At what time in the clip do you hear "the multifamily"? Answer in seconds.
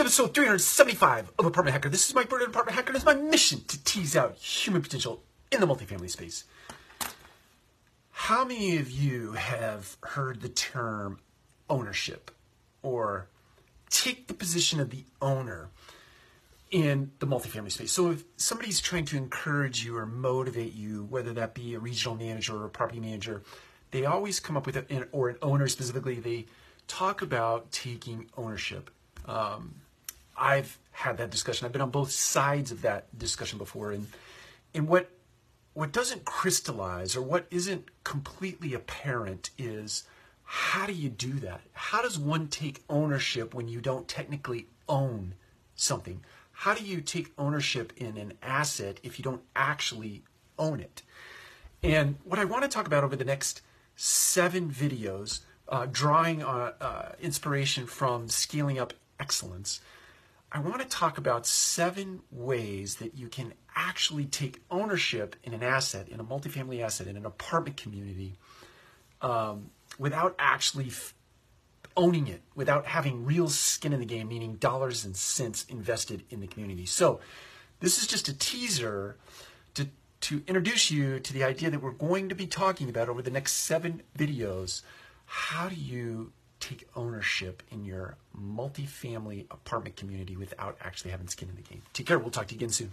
5.60-6.08, 17.18-17.70